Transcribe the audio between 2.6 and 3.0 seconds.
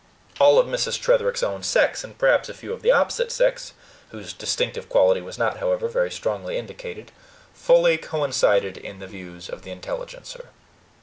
of the